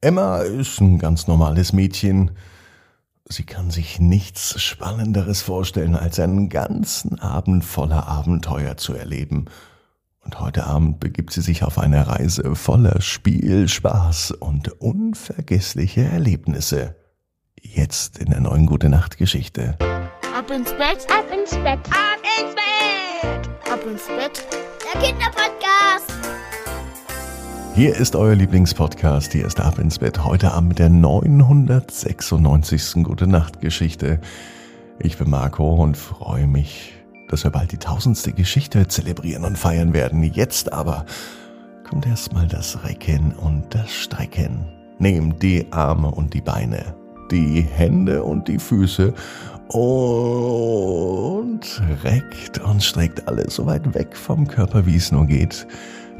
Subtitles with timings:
[0.00, 2.30] Emma ist ein ganz normales Mädchen.
[3.24, 9.46] Sie kann sich nichts Spannenderes vorstellen, als einen ganzen Abend voller Abenteuer zu erleben.
[10.20, 16.94] Und heute Abend begibt sie sich auf eine Reise voller Spiel, Spaß und unvergessliche Erlebnisse.
[17.60, 19.76] Jetzt in der neuen Gute Nacht Geschichte.
[20.32, 24.46] Ab ins Bett, ab ins Bett, ab ins Bett, ab ins Bett.
[24.94, 26.17] Der Kinderpodcast.
[27.78, 29.32] Hier ist euer Lieblingspodcast.
[29.32, 30.24] Hier ist Ab ins Bett.
[30.24, 33.04] Heute Abend mit der 996.
[33.04, 34.18] Gute Nacht Geschichte.
[34.98, 36.94] Ich bin Marco und freue mich,
[37.28, 40.24] dass wir bald die tausendste Geschichte zelebrieren und feiern werden.
[40.24, 41.06] Jetzt aber
[41.88, 44.66] kommt erstmal das Recken und das Strecken.
[44.98, 46.96] Nehmt die Arme und die Beine,
[47.30, 49.14] die Hände und die Füße
[49.68, 51.60] und
[52.02, 55.64] reckt und streckt alles so weit weg vom Körper, wie es nur geht.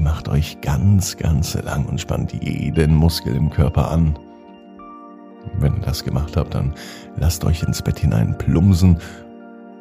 [0.00, 4.18] Macht euch ganz, ganz lang und spannt jeden Muskel im Körper an.
[5.58, 6.72] Wenn ihr das gemacht habt, dann
[7.18, 8.96] lasst euch ins Bett hinein plumsen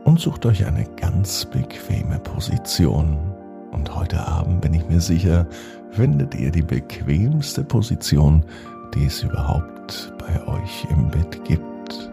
[0.03, 3.17] und sucht euch eine ganz bequeme Position.
[3.71, 5.47] Und heute Abend bin ich mir sicher,
[5.91, 8.43] findet ihr die bequemste Position,
[8.93, 12.11] die es überhaupt bei euch im Bett gibt.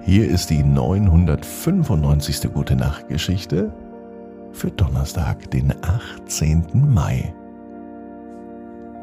[0.00, 2.52] Hier ist die 995.
[2.52, 3.72] Gute Nacht Geschichte
[4.54, 6.92] für Donnerstag, den 18.
[6.92, 7.34] Mai.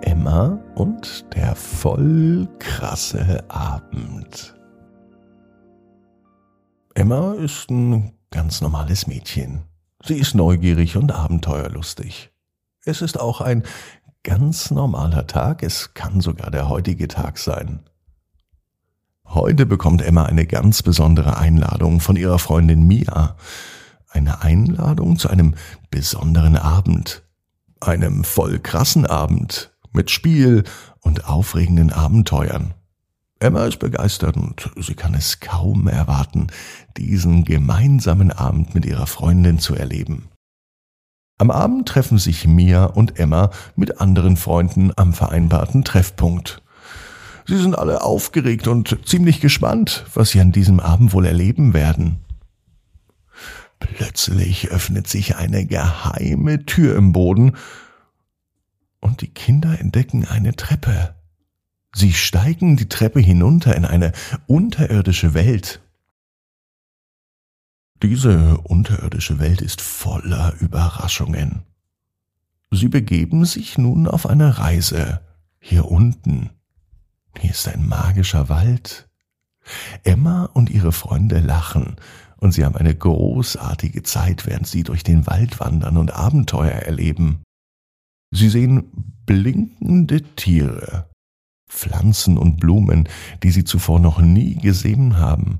[0.02, 4.56] Emma und der voll krasse Abend.
[6.96, 9.64] Emma ist ein ganz normales Mädchen.
[10.04, 12.32] Sie ist neugierig und abenteuerlustig.
[12.86, 13.64] Es ist auch ein
[14.24, 17.82] ganz normaler Tag, es kann sogar der heutige Tag sein.
[19.26, 23.36] Heute bekommt Emma eine ganz besondere Einladung von ihrer Freundin Mia
[24.12, 25.56] eine Einladung zu einem
[25.90, 27.24] besonderen Abend,
[27.80, 30.64] einem voll krassen Abend mit Spiel
[31.02, 32.74] und aufregenden Abenteuern.
[33.40, 36.48] Emma ist begeistert und sie kann es kaum erwarten,
[36.98, 40.30] diesen gemeinsamen Abend mit ihrer Freundin zu erleben.
[41.40, 46.62] Am Abend treffen sich Mia und Emma mit anderen Freunden am vereinbarten Treffpunkt.
[47.48, 52.18] Sie sind alle aufgeregt und ziemlich gespannt, was sie an diesem Abend wohl erleben werden.
[54.12, 57.56] Plötzlich öffnet sich eine geheime Tür im Boden
[59.00, 61.16] und die Kinder entdecken eine Treppe.
[61.96, 64.12] Sie steigen die Treppe hinunter in eine
[64.48, 65.80] unterirdische Welt.
[68.04, 71.62] Diese unterirdische Welt ist voller Überraschungen.
[72.70, 75.22] Sie begeben sich nun auf eine Reise
[75.58, 76.50] hier unten.
[77.40, 79.08] Hier ist ein magischer Wald.
[80.04, 81.96] Emma und ihre Freunde lachen
[82.42, 87.44] und sie haben eine großartige Zeit, während sie durch den Wald wandern und Abenteuer erleben.
[88.32, 91.08] Sie sehen blinkende Tiere,
[91.70, 93.08] Pflanzen und Blumen,
[93.44, 95.60] die sie zuvor noch nie gesehen haben,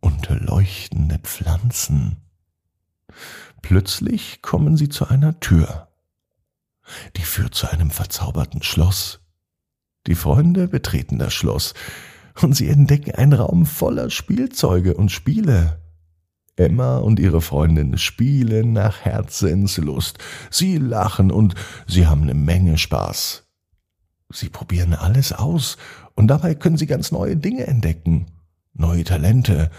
[0.00, 2.16] und leuchtende Pflanzen.
[3.60, 5.88] Plötzlich kommen sie zu einer Tür.
[7.16, 9.20] Die führt zu einem verzauberten Schloss.
[10.06, 11.74] Die Freunde betreten das Schloss,
[12.40, 15.80] und sie entdecken einen Raum voller Spielzeuge und Spiele.
[16.56, 20.18] Emma und ihre Freundin spielen nach Herzenslust.
[20.50, 21.54] Sie lachen und
[21.86, 23.44] sie haben eine Menge Spaß.
[24.30, 25.76] Sie probieren alles aus
[26.14, 28.26] und dabei können sie ganz neue Dinge entdecken.
[28.74, 29.70] Neue Talente,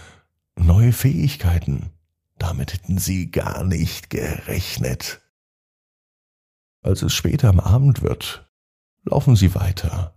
[0.56, 1.90] neue Fähigkeiten.
[2.38, 5.20] Damit hätten sie gar nicht gerechnet.
[6.82, 8.48] Als es später am Abend wird,
[9.04, 10.14] laufen sie weiter.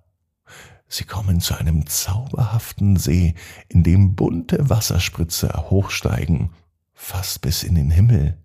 [0.88, 3.36] Sie kommen zu einem zauberhaften See,
[3.68, 6.52] in dem bunte Wasserspritzer hochsteigen,
[6.94, 8.38] fast bis in den Himmel.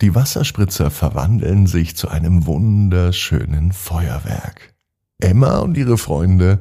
[0.00, 4.74] Die Wasserspritzer verwandeln sich zu einem wunderschönen Feuerwerk.
[5.18, 6.60] Emma und ihre Freunde,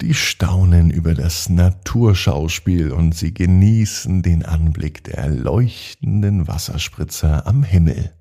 [0.00, 8.12] die staunen über das Naturschauspiel und sie genießen den Anblick der leuchtenden Wasserspritzer am Himmel.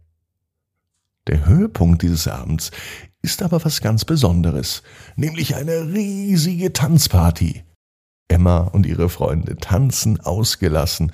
[1.28, 2.72] Der Höhepunkt dieses Abends
[3.22, 4.84] ist aber was ganz Besonderes,
[5.16, 7.64] nämlich eine riesige Tanzparty.
[8.28, 11.12] Emma und ihre Freunde tanzen ausgelassen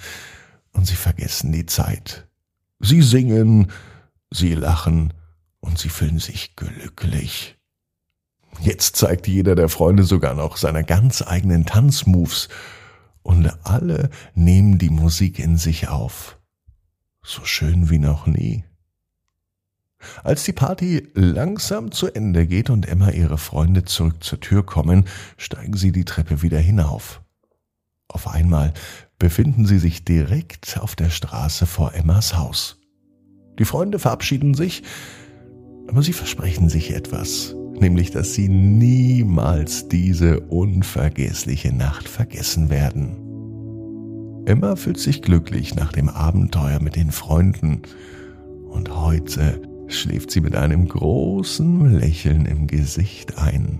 [0.73, 2.27] und sie vergessen die Zeit.
[2.79, 3.71] Sie singen,
[4.31, 5.13] sie lachen
[5.59, 7.57] und sie fühlen sich glücklich.
[8.61, 12.49] Jetzt zeigt jeder der Freunde sogar noch seine ganz eigenen Tanzmoves
[13.21, 16.39] und alle nehmen die Musik in sich auf.
[17.21, 18.63] So schön wie noch nie.
[20.23, 25.05] Als die Party langsam zu Ende geht und Emma ihre Freunde zurück zur Tür kommen,
[25.37, 27.21] steigen sie die Treppe wieder hinauf.
[28.07, 28.73] Auf einmal
[29.19, 32.77] befinden sie sich direkt auf der Straße vor Emmas Haus.
[33.59, 34.83] Die Freunde verabschieden sich,
[35.87, 43.17] Aber sie versprechen sich etwas, nämlich dass sie niemals diese unvergessliche Nacht vergessen werden.
[44.45, 47.81] Emma fühlt sich glücklich nach dem Abenteuer mit den Freunden
[48.69, 53.79] und heute schläft sie mit einem großen Lächeln im Gesicht ein.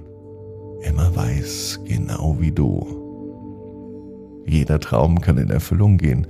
[0.81, 3.00] Emma weiß genau wie du.
[4.45, 6.27] Jeder Traum kann in Erfüllung gehen.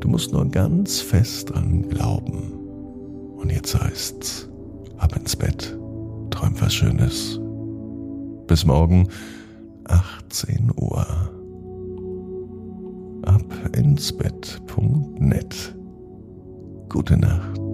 [0.00, 2.52] Du musst nur ganz fest dran glauben.
[3.36, 4.48] Und jetzt heißt's,
[4.98, 5.76] ab ins Bett,
[6.30, 7.40] träum was Schönes.
[8.46, 9.08] Bis morgen,
[9.84, 11.06] 18 Uhr.
[13.22, 15.74] Ab ins Bett.net.
[16.88, 17.65] Gute Nacht.